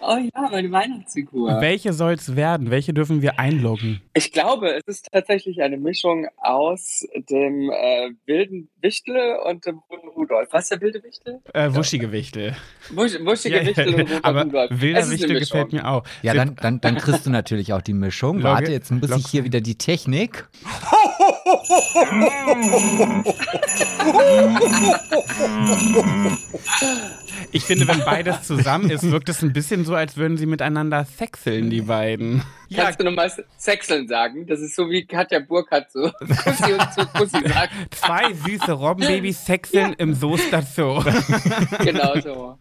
Oh 0.00 0.16
ja, 0.16 0.48
meine 0.50 0.70
Weihnachtsfigur. 0.70 1.60
Welche 1.60 1.92
soll 1.92 2.14
es 2.14 2.34
werden? 2.36 2.70
Welche 2.70 2.94
dürfen 2.94 3.22
wir 3.22 3.38
einloggen? 3.38 4.00
Ich 4.14 4.32
glaube, 4.32 4.74
es 4.74 4.82
ist 4.86 5.08
tatsächlich 5.12 5.62
eine 5.62 5.76
Mischung 5.76 6.26
aus 6.38 7.06
dem 7.30 7.70
äh, 7.70 8.10
wilden 8.26 8.68
Wichtel 8.80 9.36
und 9.44 9.66
dem 9.66 9.80
runden 9.90 10.08
Rudolf. 10.08 10.48
Was 10.52 10.64
ist 10.64 10.70
der 10.72 10.80
wilde 10.80 11.02
Wichtel? 11.02 11.40
Äh, 11.54 11.74
wuschige 11.74 12.12
Wichtel. 12.12 12.56
Wusch, 12.90 13.18
wuschige 13.20 13.56
ja, 13.56 13.66
Wichtel 13.66 13.94
und 13.94 14.00
runder 14.00 14.20
aber 14.24 14.42
Rudolf. 14.44 14.70
Wilder 14.80 15.10
Wichtel 15.10 15.38
gefällt 15.38 15.72
mir 15.72 15.86
auch. 15.86 16.04
Ja, 16.22 16.34
dann, 16.34 16.56
dann, 16.56 16.80
dann 16.80 16.96
kriegst 16.96 17.26
du 17.26 17.30
natürlich 17.30 17.72
auch 17.72 17.82
die 17.82 17.94
Mischung. 17.94 18.38
Logge, 18.38 18.48
Warte, 18.48 18.72
jetzt 18.72 18.90
muss 18.90 19.10
ich 19.10 19.26
hier 19.26 19.44
wieder 19.44 19.60
die 19.60 19.76
Technik. 19.76 20.48
mm. 26.84 27.12
Ich 27.50 27.64
finde, 27.64 27.88
wenn 27.88 28.04
beides 28.04 28.42
zusammen 28.42 28.90
ist, 28.90 29.10
wirkt 29.10 29.28
es 29.28 29.42
ein 29.42 29.52
bisschen 29.52 29.84
so, 29.84 29.94
als 29.94 30.16
würden 30.16 30.36
sie 30.36 30.46
miteinander 30.46 31.04
sexeln, 31.04 31.70
die 31.70 31.82
beiden. 31.82 32.42
Kannst 32.74 32.98
ja. 32.98 33.04
du 33.04 33.10
nochmal 33.10 33.30
sexeln 33.58 34.08
sagen? 34.08 34.46
Das 34.46 34.60
ist 34.60 34.74
so 34.74 34.88
wie 34.88 35.04
Katja 35.04 35.40
Burkhardt 35.40 35.90
so 35.90 36.10
Kussi 36.12 36.72
und 36.72 36.92
zu 36.94 37.06
Kussi 37.06 37.48
sagt. 37.48 37.72
Zwei 37.90 38.32
süße 38.32 38.72
Robbenbabys 38.72 39.44
sexeln 39.44 39.90
ja. 39.90 39.96
im 39.98 40.14
Soester 40.14 40.62
Zoo. 40.62 41.02
genau 41.80 42.18
so. 42.20 42.58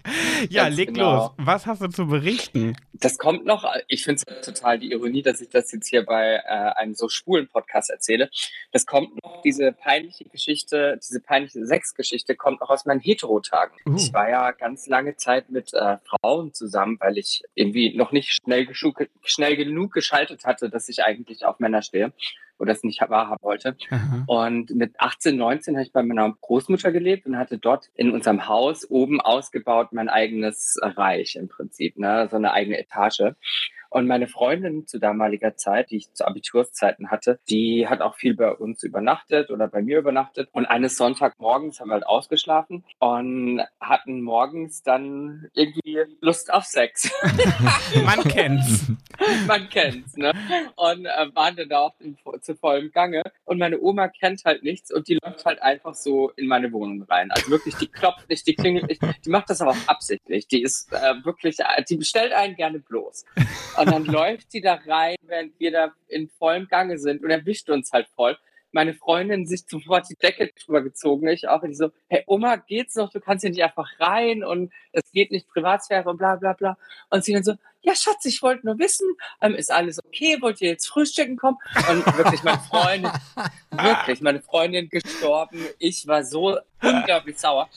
Ja, 0.50 0.63
Ganz 0.63 0.75
leg 0.75 0.94
genau. 0.94 1.16
los. 1.16 1.31
Was 1.38 1.66
hast 1.66 1.81
du 1.81 1.88
zu 1.88 2.07
berichten? 2.07 2.75
Das 2.94 3.18
kommt 3.18 3.45
noch. 3.45 3.66
Ich 3.88 4.04
finde 4.04 4.22
es 4.25 4.45
total 4.45 4.80
die 4.80 4.92
Ironie, 4.92 5.22
dass 5.22 5.42
ich 5.42 5.50
das 5.50 5.72
jetzt 5.72 5.88
hier 5.88 6.06
bei 6.06 6.41
äh, 6.46 6.74
einem 6.75 6.94
so 6.94 7.10
schwulen 7.10 7.48
Podcast 7.48 7.89
erzähle. 7.89 8.29
Das 8.72 8.86
kommt 8.86 9.24
noch, 9.24 9.41
diese 9.41 9.72
peinliche 9.72 10.25
Geschichte, 10.25 11.00
diese 11.01 11.20
peinliche 11.20 11.65
Sexgeschichte 11.65 12.36
kommt 12.36 12.62
noch 12.62 12.70
aus 12.70 12.86
meinen 12.86 13.00
Heterotagen. 13.00 13.75
Uh. 13.86 13.96
Ich 13.96 14.13
war 14.13 14.29
ja 14.29 14.51
ganz 14.51 14.71
lange 14.88 15.16
Zeit 15.16 15.50
mit 15.50 15.74
äh, 15.74 15.98
Frauen 16.04 16.54
zusammen, 16.54 16.98
weil 17.00 17.18
ich 17.18 17.44
irgendwie 17.56 17.96
noch 17.96 18.12
nicht 18.12 18.30
schnell, 18.32 18.68
schnell 19.24 19.56
genug 19.56 19.94
geschaltet 19.94 20.46
hatte, 20.46 20.70
dass 20.70 20.90
ich 20.90 21.04
eigentlich 21.04 21.46
auf 21.46 21.60
Männer 21.60 21.82
stehe 21.82 22.13
oder 22.62 22.74
es 22.74 22.84
nicht 22.84 23.01
wahrhaben 23.01 23.42
wollte. 23.42 23.75
Aha. 23.90 24.24
Und 24.28 24.70
mit 24.75 24.94
18, 25.00 25.36
19 25.36 25.75
habe 25.75 25.84
ich 25.84 25.92
bei 25.92 26.04
meiner 26.04 26.36
Großmutter 26.42 26.92
gelebt 26.92 27.25
und 27.25 27.38
hatte 27.38 27.58
dort 27.58 27.90
in 27.96 28.12
unserem 28.12 28.48
Haus 28.48 28.90
oben 28.90 29.20
ausgebaut 29.20 29.90
mein 29.92 30.10
eigenes 30.10 30.78
Reich 30.82 31.36
im 31.36 31.50
Prinzip, 31.50 31.98
ne? 31.98 32.28
so 32.30 32.38
eine 32.38 32.54
eigene 32.54 32.78
Etage. 32.78 33.34
Und 33.91 34.07
meine 34.07 34.27
Freundin 34.27 34.88
zu 34.88 35.00
damaliger 35.00 35.57
Zeit, 35.57 35.91
die 35.91 35.98
ich 35.98 36.13
zu 36.13 36.25
Abiturszeiten 36.25 37.12
hatte, 37.12 37.39
die 37.50 37.89
hat 37.89 38.00
auch 38.00 38.15
viel 38.15 38.36
bei 38.36 38.50
uns 38.50 38.83
übernachtet 38.83 39.51
oder 39.51 39.67
bei 39.67 39.81
mir 39.81 40.00
übernachtet. 40.00 40.48
Und 40.53 40.65
eines 40.65 40.95
Sonntagmorgens 40.95 41.81
haben 41.81 41.89
wir 41.89 41.95
halt 41.95 42.07
ausgeschlafen 42.07 42.86
und 43.00 43.62
hatten 43.81 44.21
morgens 44.21 44.81
dann 44.81 45.50
irgendwie 45.53 46.00
Lust 46.21 46.53
auf 46.53 46.63
Sex. 46.63 47.12
Man 48.05 48.24
kennt's. 48.24 48.89
Man 49.48 49.67
kennt's, 49.69 50.15
ne? 50.15 50.31
Und 50.77 51.05
äh, 51.05 51.36
waren 51.36 51.57
dann 51.57 51.67
da 51.67 51.79
auch 51.79 52.00
in, 52.00 52.17
zu 52.39 52.55
vollem 52.55 52.91
Gange. 52.91 53.21
Und 53.43 53.60
meine 53.60 53.81
Oma 53.81 54.07
kennt 54.07 54.45
halt 54.45 54.63
nichts 54.63 54.93
und 54.93 55.10
die 55.10 55.19
läuft 55.21 55.43
halt 55.45 55.62
einfach 55.62 55.95
so 55.95 56.29
in 56.38 56.48
meine 56.48 56.71
Wohnung 56.71 57.03
rein. 57.03 57.29
Also 57.31 57.51
wirklich, 57.51 57.75
die 57.75 57.88
klopft 57.88 58.29
nicht, 58.29 58.48
die 58.48 58.55
klingelt 58.55 58.88
nicht, 58.88 59.01
die 59.25 59.29
macht 59.29 59.50
das 59.50 59.62
aber 59.62 59.71
auch 59.71 59.88
absichtlich. 59.88 60.48
Die 60.48 60.62
ist 60.62 60.93
äh, 60.93 61.15
wirklich, 61.25 61.57
die 61.89 61.98
bestellt 61.98 62.31
einen 62.31 62.55
gerne 62.55 62.79
bloß. 62.79 63.25
Und 63.82 63.92
dann 63.92 64.06
läuft 64.06 64.52
sie 64.52 64.62
da 64.62 64.80
rein, 64.86 65.16
während 65.24 65.60
wir 65.60 65.72
da 65.72 65.92
in 66.08 66.30
vollem 66.30 66.68
Gange 66.68 67.00
sind 67.00 67.24
und 67.24 67.32
erwischt 67.32 67.70
uns 67.70 67.92
halt 67.92 68.08
voll. 68.16 68.38
Meine 68.72 68.94
Freundin 68.94 69.48
sich 69.48 69.64
sofort 69.68 70.08
die 70.08 70.16
Decke 70.16 70.52
drüber 70.64 70.82
gezogen. 70.82 71.28
Ich 71.28 71.48
auch. 71.48 71.64
Und 71.64 71.72
ich 71.72 71.78
so, 71.78 71.90
hey 72.08 72.24
Oma, 72.28 72.58
geht's 72.58 72.96
noch? 72.96 73.12
Du 73.12 73.20
kannst 73.20 73.42
hier 73.42 73.50
nicht 73.50 73.64
einfach 73.64 73.90
rein 74.00 74.44
und 74.44 74.72
es 74.94 75.12
geht 75.12 75.32
nicht 75.32 75.48
Privatsphäre 75.50 76.08
und 76.08 76.18
bla 76.18 76.36
bla 76.36 76.54
bla. 76.54 76.78
Und 77.10 77.26
sie 77.26 77.34
dann 77.34 77.44
so, 77.44 77.56
ja 77.82 77.96
Schatz, 77.96 78.24
ich 78.26 78.44
wollte 78.44 78.68
nur 78.68 78.78
wissen, 78.78 79.08
ähm, 79.42 79.56
ist 79.56 79.72
alles 79.72 80.00
okay? 80.06 80.38
Wollt 80.42 80.62
ihr 80.62 80.70
jetzt 80.70 80.88
frühstücken 80.88 81.36
kommen? 81.36 81.58
Und 81.90 82.06
wirklich 82.18 82.44
meine 82.44 82.60
Freundin, 82.60 83.12
wirklich 83.72 84.22
meine 84.22 84.42
Freundin 84.42 84.90
gestorben. 84.90 85.66
Ich 85.80 86.06
war 86.06 86.24
so 86.24 86.60
unglaublich 86.84 87.40
sauer. 87.40 87.68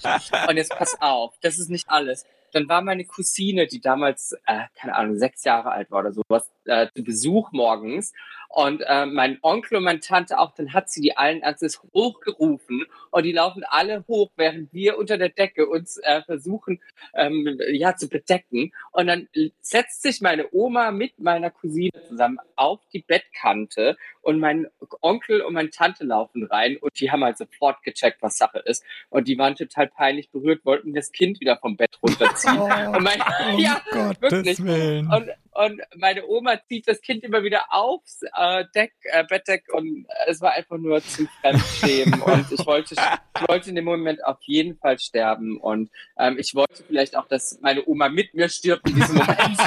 Und 0.48 0.56
jetzt 0.58 0.70
pass 0.70 1.00
auf, 1.00 1.34
das 1.40 1.58
ist 1.58 1.70
nicht 1.70 1.88
alles 1.88 2.26
dann 2.54 2.68
war 2.68 2.82
meine 2.82 3.04
Cousine, 3.04 3.66
die 3.66 3.80
damals, 3.80 4.32
äh, 4.46 4.64
keine 4.74 4.94
Ahnung, 4.94 5.16
sechs 5.16 5.44
Jahre 5.44 5.72
alt 5.72 5.90
war 5.90 6.00
oder 6.00 6.12
sowas, 6.12 6.50
äh, 6.64 6.86
zu 6.94 7.02
Besuch 7.02 7.50
morgens. 7.52 8.12
Und 8.54 8.82
äh, 8.86 9.04
mein 9.04 9.38
Onkel 9.42 9.78
und 9.78 9.82
meine 9.82 9.98
Tante 9.98 10.38
auch, 10.38 10.54
dann 10.54 10.72
hat 10.72 10.88
sie 10.88 11.00
die 11.00 11.16
allen 11.16 11.42
Ernstes 11.42 11.82
hochgerufen 11.92 12.86
und 13.10 13.24
die 13.24 13.32
laufen 13.32 13.64
alle 13.68 14.04
hoch, 14.06 14.30
während 14.36 14.72
wir 14.72 14.96
unter 14.96 15.18
der 15.18 15.30
Decke 15.30 15.66
uns 15.66 15.96
äh, 15.96 16.22
versuchen, 16.22 16.80
ähm, 17.14 17.58
ja, 17.72 17.96
zu 17.96 18.08
bedecken. 18.08 18.70
Und 18.92 19.08
dann 19.08 19.28
setzt 19.60 20.02
sich 20.02 20.20
meine 20.20 20.46
Oma 20.52 20.92
mit 20.92 21.18
meiner 21.18 21.50
Cousine 21.50 21.90
zusammen 22.06 22.38
auf 22.54 22.78
die 22.92 23.02
Bettkante 23.02 23.96
und 24.22 24.38
mein 24.38 24.68
Onkel 25.00 25.40
und 25.40 25.54
meine 25.54 25.70
Tante 25.70 26.04
laufen 26.04 26.44
rein 26.44 26.76
und 26.76 27.00
die 27.00 27.10
haben 27.10 27.24
halt 27.24 27.38
sofort 27.38 27.82
gecheckt, 27.82 28.22
was 28.22 28.38
Sache 28.38 28.60
ist. 28.60 28.84
Und 29.10 29.26
die 29.26 29.36
waren 29.36 29.56
total 29.56 29.88
peinlich 29.88 30.30
berührt, 30.30 30.64
wollten 30.64 30.94
das 30.94 31.10
Kind 31.10 31.40
wieder 31.40 31.56
vom 31.56 31.76
Bett 31.76 31.98
runterziehen. 32.00 32.56
Oh, 32.56 32.96
und 32.96 33.02
mein, 33.02 33.20
um 33.20 33.58
ja, 33.58 33.82
Gottes 33.90 34.30
wirklich. 34.30 34.64
Willen. 34.64 35.08
Und, 35.12 35.28
und 35.54 35.80
meine 35.96 36.26
Oma 36.26 36.58
zieht 36.68 36.88
das 36.88 37.00
Kind 37.00 37.22
immer 37.22 37.44
wieder 37.44 37.66
aufs 37.70 38.22
äh, 38.36 38.64
Deck, 38.74 38.92
äh, 39.04 39.24
Bettdeck 39.24 39.64
und 39.72 40.06
es 40.26 40.40
war 40.40 40.52
einfach 40.52 40.78
nur 40.78 41.00
zum 41.02 41.28
Fremdschämen. 41.40 42.20
und 42.22 42.50
ich 42.50 42.66
wollte, 42.66 42.94
ich 42.94 43.48
wollte 43.48 43.68
in 43.68 43.76
dem 43.76 43.84
Moment 43.84 44.24
auf 44.24 44.38
jeden 44.42 44.76
Fall 44.76 44.98
sterben. 44.98 45.58
Und 45.58 45.90
ähm, 46.18 46.36
ich 46.38 46.54
wollte 46.54 46.82
vielleicht 46.86 47.16
auch, 47.16 47.28
dass 47.28 47.60
meine 47.60 47.86
Oma 47.86 48.08
mit 48.08 48.34
mir 48.34 48.48
stirbt 48.48 48.88
in 48.88 48.96
diesem 48.96 49.16
Moment. 49.16 49.40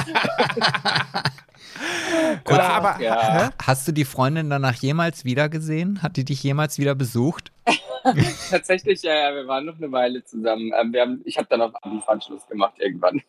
Oder 2.44 2.70
aber 2.70 3.00
ja. 3.00 3.50
Hast 3.62 3.88
du 3.88 3.92
die 3.92 4.04
Freundin 4.04 4.50
danach 4.50 4.74
jemals 4.74 5.24
wieder 5.24 5.48
gesehen? 5.48 6.02
Hat 6.02 6.16
die 6.16 6.24
dich 6.24 6.42
jemals 6.42 6.78
wieder 6.78 6.94
besucht? 6.94 7.52
Tatsächlich, 8.50 9.02
ja, 9.02 9.14
ja, 9.14 9.34
wir 9.34 9.46
waren 9.46 9.66
noch 9.66 9.76
eine 9.76 9.92
Weile 9.92 10.24
zusammen. 10.24 10.72
Ähm, 10.78 10.92
wir 10.92 11.02
haben, 11.02 11.22
ich 11.24 11.38
habe 11.38 11.46
dann 11.50 11.62
auf 11.62 11.72
Abi-Schluss 11.82 12.46
gemacht 12.46 12.74
irgendwann. 12.78 13.22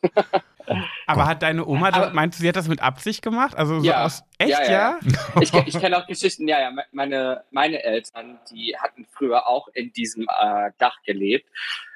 Aber 1.08 1.26
hat 1.28 1.42
deine 1.44 1.66
Oma, 1.66 1.90
Aber- 1.90 2.12
meinst 2.14 2.38
du, 2.40 2.42
sie 2.44 2.48
hat 2.50 2.56
das 2.56 2.68
mit 2.68 2.82
Absicht 2.82 3.22
gemacht? 3.22 3.56
Also 3.58 3.80
so 3.80 3.86
Ja. 3.86 4.06
aus 4.06 4.24
echt, 4.38 4.52
Ja, 4.52 4.64
ja? 4.64 5.00
ja, 5.02 5.42
Ich, 5.42 5.54
ich 5.54 5.80
kenne 5.80 5.98
auch 5.98 6.08
Geschichten, 6.08 6.48
ja, 6.48 6.60
ja, 6.60 6.72
meine, 6.92 7.44
meine 7.52 7.84
Eltern, 7.84 8.40
die 8.52 8.76
hatten 8.78 9.06
früher 9.10 9.48
auch 9.48 9.68
in 9.74 9.92
diesem 9.94 10.24
äh, 10.24 10.72
Dach 10.78 10.98
gelebt, 11.06 11.50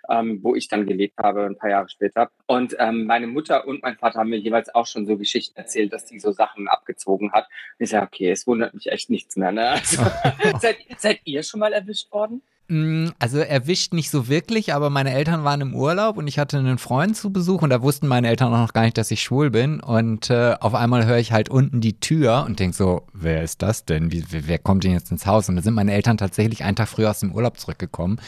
ähm, 0.09 0.39
wo 0.43 0.53
ich 0.55 0.67
dann 0.67 0.85
gelebt 0.85 1.17
habe, 1.19 1.45
ein 1.45 1.57
paar 1.57 1.69
Jahre 1.69 1.87
später. 1.89 2.29
Und 2.47 2.75
ähm, 2.79 3.05
meine 3.05 3.27
Mutter 3.27 3.65
und 3.67 3.81
mein 3.83 3.95
Vater 3.97 4.19
haben 4.19 4.29
mir 4.29 4.37
jeweils 4.39 4.73
auch 4.75 4.85
schon 4.85 5.05
so 5.05 5.17
Geschichten 5.17 5.57
erzählt, 5.57 5.93
dass 5.93 6.05
die 6.05 6.19
so 6.19 6.31
Sachen 6.33 6.67
abgezogen 6.67 7.31
hat. 7.31 7.45
Und 7.79 7.83
ich 7.85 7.89
sage, 7.89 8.07
okay, 8.07 8.31
es 8.31 8.45
wundert 8.45 8.73
mich 8.73 8.91
echt 8.91 9.09
nichts 9.09 9.37
mehr. 9.37 9.51
Ne? 9.53 9.69
Also, 9.69 10.03
seid, 10.59 10.77
seid 10.97 11.19
ihr 11.23 11.41
schon 11.43 11.61
mal 11.61 11.71
erwischt 11.71 12.11
worden? 12.11 12.41
Mm, 12.69 13.09
Also 13.19 13.39
erwischt 13.39 13.93
nicht 13.93 14.09
so 14.09 14.29
wirklich, 14.29 14.73
aber 14.73 14.89
meine 14.89 15.13
Eltern 15.13 15.43
waren 15.43 15.59
im 15.59 15.75
Urlaub 15.75 16.15
und 16.17 16.27
ich 16.27 16.39
hatte 16.39 16.57
einen 16.57 16.77
Freund 16.77 17.17
zu 17.17 17.29
Besuch 17.31 17.61
und 17.61 17.69
da 17.69 17.81
wussten 17.81 18.07
meine 18.07 18.29
Eltern 18.29 18.53
auch 18.53 18.57
noch 18.57 18.73
gar 18.73 18.83
nicht, 18.83 18.97
dass 18.97 19.11
ich 19.11 19.21
schwul 19.21 19.49
bin. 19.51 19.81
Und 19.81 20.29
äh, 20.29 20.55
auf 20.61 20.73
einmal 20.73 21.05
höre 21.05 21.17
ich 21.17 21.33
halt 21.33 21.49
unten 21.49 21.81
die 21.81 21.99
Tür 21.99 22.45
und 22.47 22.59
denk 22.59 22.73
so, 22.73 23.05
wer 23.13 23.43
ist 23.43 23.61
das 23.61 23.83
denn? 23.83 24.11
Wie, 24.13 24.23
wer, 24.29 24.47
wer 24.47 24.59
kommt 24.59 24.85
denn 24.85 24.93
jetzt 24.93 25.11
ins 25.11 25.25
Haus? 25.25 25.49
Und 25.49 25.57
da 25.57 25.61
sind 25.61 25.73
meine 25.73 25.93
Eltern 25.93 26.17
tatsächlich 26.17 26.63
einen 26.63 26.77
Tag 26.77 26.87
früher 26.87 27.09
aus 27.09 27.19
dem 27.19 27.33
Urlaub 27.33 27.59
zurückgekommen. 27.59 28.19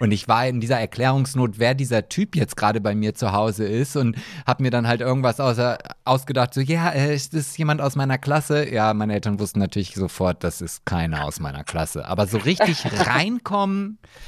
Und 0.00 0.12
ich 0.12 0.28
war 0.28 0.46
in 0.46 0.60
dieser 0.60 0.78
Erklärungsnot, 0.78 1.58
wer 1.58 1.74
dieser 1.74 2.10
Typ 2.10 2.36
jetzt 2.36 2.58
gerade 2.58 2.82
bei 2.82 2.94
mir 2.94 3.14
zu 3.14 3.32
Hause 3.32 3.64
ist 3.66 3.96
und 3.96 4.16
habe 4.46 4.62
mir 4.64 4.70
dann 4.70 4.86
halt 4.86 5.00
irgendwas 5.00 5.40
außer, 5.40 5.78
ausgedacht, 6.04 6.52
so, 6.52 6.60
ja, 6.60 6.90
äh, 6.90 7.14
ist 7.14 7.32
das 7.32 7.56
jemand 7.56 7.80
aus 7.80 7.96
meiner 7.96 8.18
Klasse? 8.18 8.70
Ja, 8.70 8.92
meine 8.92 9.14
Eltern 9.14 9.40
wussten 9.40 9.60
natürlich 9.60 9.94
sofort, 9.94 10.44
das 10.44 10.60
ist 10.60 10.84
keiner 10.84 11.24
aus 11.24 11.40
meiner 11.40 11.64
Klasse. 11.64 12.06
Aber 12.06 12.26
so 12.26 12.36
richtig 12.36 12.84
reinkommen, 13.06 13.77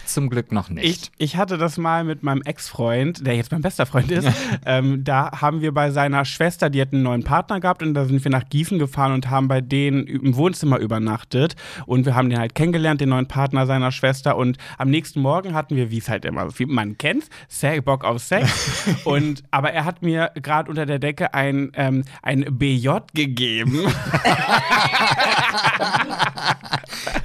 zum 0.07 0.30
Glück 0.30 0.52
noch 0.52 0.71
nicht. 0.71 0.85
Ich, 0.85 1.11
ich 1.19 1.37
hatte 1.37 1.59
das 1.59 1.78
mal 1.78 2.04
mit 2.04 2.23
meinem 2.23 2.42
Ex-Freund, 2.42 3.26
der 3.26 3.37
jetzt 3.37 3.52
mein 3.52 3.62
bester 3.62 3.87
Freund 3.87 4.11
ist. 4.11 4.28
ähm, 4.66 5.04
da 5.04 5.40
haben 5.40 5.61
wir 5.61 5.73
bei 5.73 5.90
seiner 5.90 6.25
Schwester, 6.25 6.71
die 6.71 6.80
hat 6.80 6.92
einen 6.92 7.02
neuen 7.02 7.23
Partner 7.23 7.61
gehabt 7.61 7.83
und 7.83 7.95
da 7.95 8.04
sind 8.04 8.23
wir 8.25 8.30
nach 8.30 8.49
Gießen 8.49 8.78
gefahren 8.78 9.12
und 9.12 9.30
haben 9.30 9.49
bei 9.49 9.61
denen 9.61 10.07
im 10.07 10.37
Wohnzimmer 10.37 10.78
übernachtet. 10.78 11.57
Und 11.87 12.07
wir 12.07 12.14
haben 12.14 12.30
den 12.30 12.38
halt 12.38 12.54
kennengelernt, 12.54 13.00
den 13.00 13.11
neuen 13.11 13.26
Partner 13.26 13.66
seiner 13.66 13.92
Schwester. 13.92 14.37
Und 14.37 14.59
am 14.78 14.90
nächsten 14.90 15.21
Morgen 15.21 15.54
hatten 15.54 15.76
wir, 15.76 15.90
wie 15.90 15.99
es 15.99 16.09
halt 16.09 16.25
immer, 16.25 16.59
wie 16.59 16.66
man 16.66 16.99
kennt, 16.99 17.25
Sex, 17.49 17.85
Bock 17.85 18.04
auf 18.04 18.21
Sex. 18.21 18.87
und, 19.04 19.45
aber 19.50 19.73
er 19.73 19.85
hat 19.85 20.02
mir 20.02 20.30
gerade 20.35 20.71
unter 20.71 20.87
der 20.87 20.99
Decke 20.99 21.35
ein, 21.35 21.73
ähm, 21.75 22.04
ein 22.23 22.47
BJ 22.59 22.90
gegeben. 23.14 23.87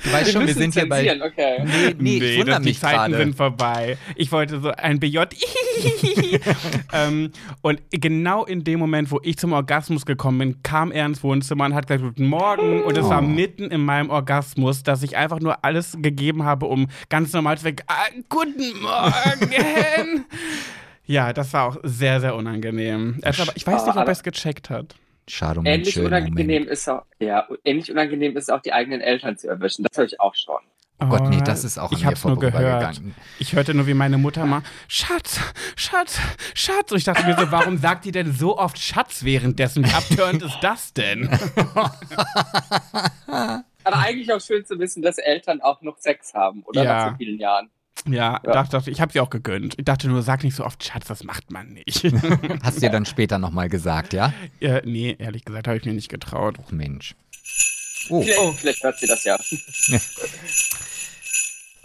du 0.05 0.11
weißt 0.13 0.31
schon, 0.31 0.47
wir 0.47 0.53
sind 0.53 0.73
hier 0.73 0.87
bei. 0.87 1.21
okay. 1.21 1.63
Nee, 1.65 1.95
nee, 1.99 2.17
ich 2.17 2.37
wundere 2.37 2.55
das- 2.57 2.63
die 2.63 2.69
mich 2.69 2.79
Zeiten 2.79 3.13
sind 3.15 3.35
vorbei. 3.35 3.97
Ich 4.15 4.31
wollte 4.31 4.59
so 4.61 4.71
ein 4.71 4.99
BJ. 4.99 5.19
ähm, 6.93 7.31
und 7.61 7.81
genau 7.91 8.45
in 8.45 8.63
dem 8.63 8.79
Moment, 8.79 9.11
wo 9.11 9.19
ich 9.23 9.37
zum 9.37 9.53
Orgasmus 9.53 10.05
gekommen 10.05 10.37
bin, 10.39 10.63
kam 10.63 10.91
er 10.91 11.05
ins 11.05 11.23
Wohnzimmer 11.23 11.65
und 11.65 11.73
hat 11.75 11.87
gesagt, 11.87 12.03
guten 12.03 12.27
Morgen. 12.27 12.83
Und 12.83 12.97
es 12.97 13.07
war 13.09 13.19
Oh. 13.19 13.25
mitten 13.25 13.65
in 13.71 13.81
meinem 13.83 14.09
Orgasmus, 14.09 14.83
dass 14.83 15.03
ich 15.03 15.17
einfach 15.17 15.39
nur 15.39 15.63
alles 15.63 15.97
gegeben 16.01 16.43
habe, 16.43 16.65
um 16.67 16.87
ganz 17.09 17.33
normal 17.33 17.57
zu 17.57 17.65
weg. 17.65 17.83
Ah, 17.87 18.05
guten 18.29 18.81
Morgen. 18.81 20.25
ja, 21.05 21.33
das 21.33 21.53
war 21.53 21.65
auch 21.69 21.77
sehr, 21.83 22.19
sehr 22.21 22.35
unangenehm. 22.35 23.17
Er 23.21 23.31
ich 23.31 23.65
weiß 23.67 23.83
nicht, 23.85 23.91
ob 23.95 23.97
Aber- 23.97 24.05
er 24.05 24.11
es 24.11 24.23
gecheckt 24.23 24.69
hat. 24.69 24.95
Schade 25.27 25.59
um 25.59 25.65
Ähnlich 25.65 25.99
unangenehm 25.99 26.35
Moment. 26.47 26.67
ist 26.67 26.87
auch, 26.89 27.03
ja, 27.19 27.47
ähnlich 27.63 27.91
unangenehm 27.91 28.37
ist 28.37 28.51
auch 28.51 28.61
die 28.61 28.73
eigenen 28.73 29.01
Eltern 29.01 29.37
zu 29.37 29.47
erwischen. 29.47 29.83
Das 29.89 29.97
habe 29.97 30.05
ich 30.07 30.19
auch 30.19 30.35
schon. 30.35 30.57
Oh 31.01 31.07
Gott, 31.07 31.27
nee, 31.27 31.39
Oh, 31.39 31.43
das 31.43 31.65
ist 31.65 31.77
auch 31.77 31.91
an 31.91 31.97
Ich 31.97 32.03
mir 32.03 32.11
hab's 32.11 32.23
nur 32.23 32.39
gehört. 32.39 32.53
vorübergegangen. 32.55 33.15
Ich 33.37 33.53
hörte 33.53 33.73
nur, 33.73 33.85
wie 33.85 33.93
meine 33.93 34.17
Mutter 34.17 34.45
mal, 34.45 34.61
Schatz, 34.87 35.41
Schatz, 35.75 36.19
Schatz. 36.53 36.91
Und 36.91 36.99
ich 36.99 37.03
dachte 37.03 37.25
mir 37.25 37.35
so, 37.37 37.51
warum 37.51 37.77
sagt 37.77 38.05
die 38.05 38.13
denn 38.13 38.31
so 38.31 38.57
oft 38.57 38.77
Schatz 38.79 39.25
währenddessen? 39.25 39.83
Wie 39.85 39.91
abtörend 39.93 40.41
ist 40.41 40.57
das 40.61 40.93
denn? 40.93 41.27
Aber 43.27 43.97
eigentlich 43.97 44.31
auch 44.31 44.41
schön 44.41 44.65
zu 44.65 44.79
wissen, 44.79 45.01
dass 45.01 45.17
Eltern 45.17 45.61
auch 45.61 45.81
noch 45.81 45.97
Sex 45.97 46.33
haben, 46.33 46.63
oder? 46.63 46.83
Ja. 46.83 46.93
Nach 47.05 47.11
so 47.11 47.17
vielen 47.17 47.39
Jahren. 47.39 47.69
Ja, 48.07 48.39
Ja. 48.45 48.51
dachte, 48.51 48.71
dachte, 48.71 48.91
ich 48.91 49.01
habe 49.01 49.11
sie 49.11 49.19
auch 49.19 49.29
gegönnt. 49.29 49.75
Ich 49.77 49.85
dachte 49.85 50.07
nur, 50.07 50.21
sag 50.21 50.43
nicht 50.43 50.55
so 50.55 50.63
oft 50.65 50.83
Schatz, 50.83 51.07
das 51.07 51.23
macht 51.23 51.51
man 51.51 51.73
nicht. 51.73 52.03
Hast 52.63 52.77
du 52.77 52.81
dir 52.81 52.89
dann 52.91 53.05
später 53.05 53.39
nochmal 53.39 53.69
gesagt, 53.69 54.13
ja? 54.13 54.33
äh, 54.59 54.81
nee, 54.85 55.15
ehrlich 55.17 55.43
gesagt, 55.45 55.67
habe 55.67 55.77
ich 55.77 55.85
mir 55.85 55.93
nicht 55.93 56.09
getraut. 56.09 56.57
Ach 56.65 56.71
Mensch. 56.71 57.15
Oh, 58.09 58.21
Vielleicht, 58.21 58.59
vielleicht 58.59 58.83
hört 58.83 58.99
sie 58.99 59.07
das 59.07 59.23
ja. 59.23 59.37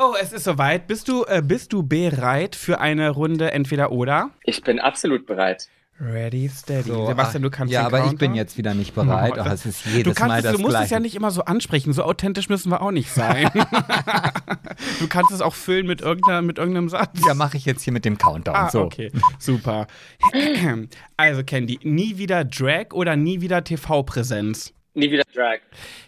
Oh, 0.03 0.15
es 0.19 0.33
ist 0.33 0.45
soweit. 0.45 0.87
Bist 0.87 1.09
du, 1.09 1.25
äh, 1.27 1.43
bist 1.45 1.75
du 1.75 1.83
bereit 1.83 2.57
für 2.57 2.81
eine 2.81 3.11
Runde 3.11 3.51
entweder 3.53 3.93
oder? 3.93 4.31
Ich 4.45 4.63
bin 4.63 4.81
absolut 4.81 5.27
bereit. 5.27 5.69
Ready, 6.03 6.49
steady. 6.49 6.89
so, 6.89 7.07
Sebastian, 7.07 7.43
du 7.43 7.51
kannst 7.51 7.75
Ja, 7.75 7.83
den 7.83 7.87
aber 7.89 7.99
ich 7.99 8.05
Counter. 8.05 8.17
bin 8.19 8.35
jetzt 8.35 8.57
wieder 8.57 8.73
nicht 8.73 8.95
bereit. 8.95 9.33
Oh, 9.35 9.37
das- 9.37 9.67
es 9.67 9.85
ist 9.85 9.87
jedes 9.87 10.05
Du, 10.05 10.15
kannst 10.15 10.29
Mal 10.29 10.39
es, 10.39 10.45
das 10.45 10.53
du 10.55 10.59
musst 10.61 10.71
Gleiche. 10.71 10.85
es 10.87 10.91
ja 10.91 11.01
nicht 11.01 11.15
immer 11.15 11.31
so 11.31 11.45
ansprechen. 11.45 11.93
So 11.93 12.05
authentisch 12.05 12.49
müssen 12.49 12.71
wir 12.73 12.81
auch 12.81 12.91
nicht 12.91 13.11
sein. 13.11 13.51
du 15.01 15.09
kannst 15.09 15.31
es 15.31 15.41
auch 15.43 15.55
füllen 15.55 15.87
mit, 15.87 16.01
irgendeiner, 16.01 16.41
mit 16.43 16.57
irgendeinem 16.59 16.89
Satz. 16.89 17.21
Ja, 17.27 17.35
mache 17.35 17.59
ich 17.59 17.67
jetzt 17.67 17.83
hier 17.83 17.93
mit 17.93 18.05
dem 18.07 18.17
Countdown. 18.17 18.55
Ah, 18.57 18.71
so. 18.71 18.83
okay. 18.83 19.13
Super. 19.39 19.87
Also, 21.19 21.45
Candy, 21.45 21.79
nie 21.83 22.17
wieder 22.17 22.45
Drag 22.47 22.93
oder 22.95 23.15
nie 23.17 23.43
wieder 23.43 23.63
TV-Präsenz? 23.63 24.73
Nie 24.95 25.11
wieder 25.11 25.25
Drag. 25.35 25.59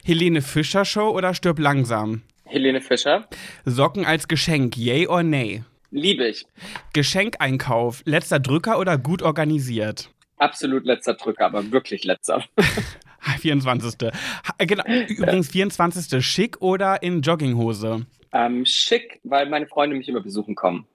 Helene 0.04 0.40
Fischer 0.40 0.86
Show 0.86 1.10
oder 1.10 1.34
stirb 1.34 1.58
langsam? 1.58 2.22
Helene 2.46 2.80
Fischer. 2.80 3.26
Socken 3.66 4.06
als 4.06 4.26
Geschenk, 4.26 4.76
yay 4.78 5.06
or 5.06 5.22
nay? 5.22 5.64
Liebe 5.92 6.26
ich. 6.26 6.46
Geschenkeinkauf, 6.94 8.02
letzter 8.06 8.40
Drücker 8.40 8.78
oder 8.78 8.96
gut 8.96 9.22
organisiert? 9.22 10.10
Absolut 10.38 10.86
letzter 10.86 11.14
Drücker, 11.14 11.44
aber 11.44 11.70
wirklich 11.70 12.04
letzter. 12.04 12.42
24. 13.38 14.10
Ha, 14.10 14.64
Genau, 14.64 14.84
übrigens 15.08 15.50
24. 15.50 16.24
Schick 16.24 16.60
oder 16.60 17.02
in 17.02 17.20
Jogginghose? 17.20 18.06
Ähm, 18.32 18.64
schick, 18.64 19.20
weil 19.22 19.48
meine 19.50 19.66
Freunde 19.66 19.94
mich 19.94 20.08
immer 20.08 20.22
besuchen 20.22 20.54
kommen. 20.54 20.86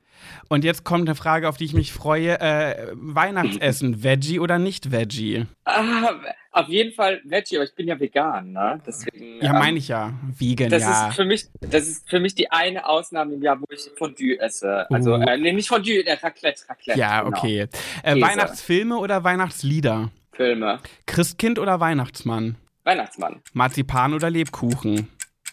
Und 0.49 0.63
jetzt 0.63 0.83
kommt 0.83 1.07
eine 1.07 1.15
Frage, 1.15 1.47
auf 1.49 1.57
die 1.57 1.65
ich 1.65 1.73
mich 1.73 1.93
freue. 1.93 2.39
Äh, 2.39 2.91
Weihnachtsessen, 2.93 4.03
Veggie 4.03 4.39
oder 4.39 4.59
nicht 4.59 4.91
Veggie? 4.91 5.45
Ah, 5.65 6.11
auf 6.51 6.67
jeden 6.69 6.93
Fall 6.93 7.21
Veggie, 7.23 7.57
aber 7.57 7.65
ich 7.65 7.75
bin 7.75 7.87
ja 7.87 7.99
vegan, 7.99 8.51
ne? 8.51 8.81
Deswegen. 8.85 9.41
Ja, 9.43 9.51
ähm, 9.53 9.59
meine 9.59 9.77
ich 9.77 9.87
ja. 9.89 10.13
Vegan, 10.37 10.69
Das 10.69 10.83
ja. 10.83 11.09
ist 11.09 11.15
für 11.15 11.25
mich, 11.25 11.45
das 11.61 11.87
ist 11.87 12.09
für 12.09 12.19
mich 12.19 12.33
die 12.35 12.49
eine 12.51 12.85
Ausnahme 12.87 13.35
im 13.35 13.41
Jahr, 13.43 13.59
wo 13.59 13.65
ich 13.69 13.89
Fondue 13.97 14.39
esse. 14.39 14.89
Also, 14.89 15.15
Uh. 15.15 15.21
äh, 15.21 15.37
nee, 15.37 15.53
nicht 15.53 15.67
Fondue, 15.67 16.05
äh, 16.05 16.13
Raclette, 16.13 16.63
Raclette. 16.67 16.99
Ja, 16.99 17.21
genau. 17.21 17.37
okay. 17.37 17.67
Äh. 18.03 18.19
Weihnachtsfilme 18.21 18.97
oder 18.97 19.23
Weihnachtslieder? 19.23 20.11
Filme. 20.31 20.79
Christkind 21.05 21.59
oder 21.59 21.79
Weihnachtsmann? 21.79 22.55
Weihnachtsmann. 22.83 23.41
Marzipan 23.53 24.13
oder 24.13 24.29
Lebkuchen? 24.29 25.09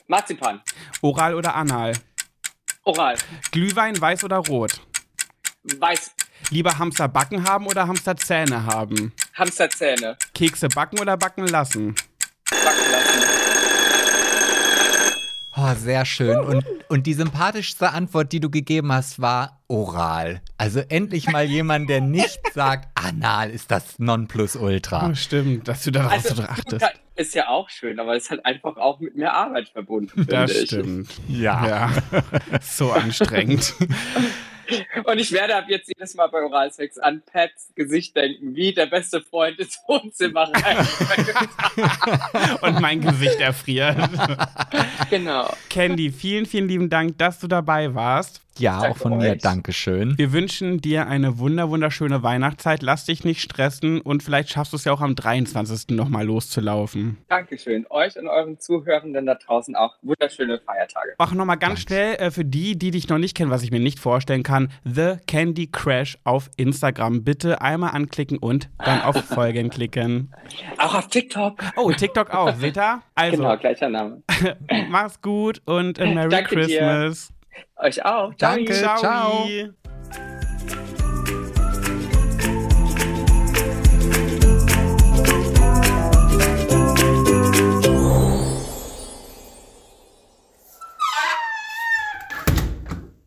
Marzipan. 0.06 0.60
Oral 1.00 1.34
oder 1.34 1.54
Anal? 1.54 1.92
Oral. 2.84 3.16
Glühwein, 3.50 3.98
weiß 3.98 4.24
oder 4.24 4.36
rot? 4.36 4.80
Weiß. 5.78 6.10
Lieber 6.50 6.78
Hamster 6.78 7.08
backen 7.08 7.48
haben 7.48 7.66
oder 7.66 7.88
Hamster 7.88 8.14
Zähne 8.16 8.66
haben? 8.66 9.14
Hamsterzähne. 9.34 10.18
Kekse 10.34 10.68
backen 10.68 10.98
oder 11.00 11.16
backen 11.16 11.46
lassen? 11.46 11.94
Backen 12.50 12.92
lassen. 12.92 13.22
Oh, 15.56 15.72
sehr 15.76 16.04
schön. 16.04 16.36
Und, 16.36 16.64
und 16.88 17.06
die 17.06 17.14
sympathischste 17.14 17.92
Antwort, 17.92 18.32
die 18.32 18.40
du 18.40 18.50
gegeben 18.50 18.92
hast, 18.92 19.20
war 19.20 19.62
oral. 19.68 20.42
Also 20.58 20.80
endlich 20.80 21.30
mal 21.30 21.44
jemand, 21.44 21.88
der 21.88 22.02
nicht 22.02 22.40
sagt, 22.52 22.88
anal 22.94 23.50
ist 23.50 23.70
das 23.70 23.98
Nonplusultra. 23.98 25.08
Oh, 25.08 25.14
stimmt, 25.14 25.68
dass 25.68 25.84
du 25.84 25.92
darauf 25.92 26.12
Also, 26.12 26.34
so 26.34 26.42
achtest. 26.42 26.84
Ist 27.16 27.34
ja 27.34 27.48
auch 27.48 27.70
schön, 27.70 28.00
aber 28.00 28.16
es 28.16 28.24
ist 28.24 28.30
halt 28.30 28.44
einfach 28.44 28.76
auch 28.76 28.98
mit 28.98 29.14
mehr 29.14 29.34
Arbeit 29.34 29.68
verbunden. 29.68 30.26
Das 30.28 30.50
finde 30.50 30.62
ich. 30.64 30.68
stimmt. 30.68 31.20
Ja. 31.28 31.66
Ja, 31.66 31.92
so 32.60 32.90
anstrengend. 32.90 33.74
Und 35.04 35.18
ich 35.18 35.30
werde 35.30 35.56
ab 35.56 35.66
jetzt 35.68 35.88
jedes 35.88 36.14
Mal 36.14 36.26
bei 36.28 36.42
Oralsex 36.42 36.98
an 36.98 37.22
Pats 37.30 37.70
Gesicht 37.74 38.16
denken, 38.16 38.56
wie 38.56 38.72
der 38.72 38.86
beste 38.86 39.20
Freund 39.20 39.58
ins 39.58 39.78
Wohnzimmer 39.86 40.50
rein. 40.54 40.88
Und 42.62 42.80
mein 42.80 43.00
Gesicht 43.02 43.40
erfriert. 43.40 43.96
genau. 45.10 45.54
Candy, 45.68 46.10
vielen, 46.10 46.46
vielen 46.46 46.66
lieben 46.66 46.88
Dank, 46.88 47.18
dass 47.18 47.40
du 47.40 47.46
dabei 47.46 47.94
warst. 47.94 48.43
Ja, 48.58 48.78
auch 48.78 48.82
Danke 48.82 48.98
von 48.98 49.18
mir. 49.18 49.32
euch. 49.32 49.42
Dankeschön. 49.42 50.16
Wir 50.18 50.32
wünschen 50.32 50.80
dir 50.80 51.06
eine 51.06 51.38
wunder, 51.38 51.70
wunderschöne 51.70 52.22
Weihnachtszeit. 52.22 52.82
Lass 52.82 53.04
dich 53.04 53.24
nicht 53.24 53.40
stressen 53.40 54.00
und 54.00 54.22
vielleicht 54.22 54.50
schaffst 54.50 54.72
du 54.72 54.76
es 54.76 54.84
ja 54.84 54.92
auch 54.92 55.00
am 55.00 55.14
23. 55.16 55.88
nochmal 55.96 56.24
loszulaufen. 56.26 57.18
Dankeschön. 57.28 57.86
Euch 57.90 58.16
und 58.18 58.28
euren 58.28 58.58
Zuhörenden 58.60 59.26
da 59.26 59.34
draußen 59.34 59.74
auch 59.76 59.94
wunderschöne 60.02 60.60
Feiertage. 60.60 61.14
Auch 61.18 61.32
nochmal 61.32 61.56
ganz 61.58 61.80
schnell 61.80 62.14
äh, 62.16 62.30
für 62.30 62.44
die, 62.44 62.78
die 62.78 62.90
dich 62.90 63.08
noch 63.08 63.18
nicht 63.18 63.36
kennen, 63.36 63.50
was 63.50 63.62
ich 63.62 63.70
mir 63.70 63.80
nicht 63.80 63.98
vorstellen 63.98 64.42
kann, 64.42 64.70
The 64.84 65.14
Candy 65.26 65.66
Crash 65.66 66.18
auf 66.24 66.50
Instagram. 66.56 67.24
Bitte 67.24 67.60
einmal 67.60 67.90
anklicken 67.90 68.38
und 68.38 68.68
dann 68.78 69.02
auf 69.02 69.16
Folgen 69.24 69.70
klicken. 69.70 70.32
Auch 70.78 70.94
auf 70.94 71.08
TikTok. 71.08 71.62
Oh, 71.76 71.90
TikTok 71.90 72.30
auch, 72.32 72.54
seht 72.56 72.76
ihr? 72.76 73.02
Also, 73.14 73.38
Genau, 73.38 73.56
gleicher 73.56 73.88
Name. 73.88 74.22
mach's 74.90 75.20
gut 75.20 75.60
und 75.64 75.98
äh, 75.98 76.14
Merry 76.14 76.28
Danke 76.28 76.66
dir. 76.66 77.12
Euch 77.76 78.04
auch. 78.04 78.34
Ciao. 78.34 78.56
Danke. 78.56 78.72
Ciao. 78.74 79.48